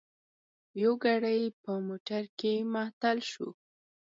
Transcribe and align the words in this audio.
یو 0.81 0.93
ګړی 1.05 1.41
په 1.63 1.71
موټر 1.87 2.23
کې 2.39 2.53
معطل 2.73 3.17
شوو. 3.31 3.49